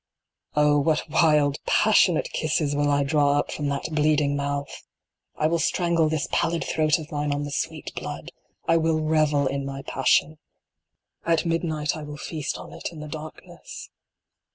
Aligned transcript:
Oh, 0.55 0.79
what 0.79 1.07
wild 1.11 1.59
passionate 1.67 2.31
kisses 2.33 2.75
will 2.75 2.89
I 2.89 3.03
draw 3.03 3.37
up 3.37 3.51
from 3.51 3.67
that 3.67 3.91
bleeding 3.93 4.35
mouth! 4.35 4.81
I 5.35 5.45
will 5.45 5.59
strangle 5.59 6.09
this 6.09 6.27
pallid 6.31 6.63
throat 6.63 6.97
of 6.97 7.11
mine 7.11 7.31
on 7.31 7.43
the 7.43 7.51
sweet 7.51 7.93
blood! 7.93 8.31
I 8.67 8.77
will 8.77 8.99
revel 8.99 9.45
in 9.45 9.63
my 9.63 9.83
passion. 9.83 10.39
At 11.23 11.45
midnight 11.45 11.95
I 11.95 12.01
will 12.01 12.17
feast 12.17 12.57
on 12.57 12.73
it 12.73 12.89
in 12.91 12.99
the 12.99 13.07
darkness. 13.07 13.91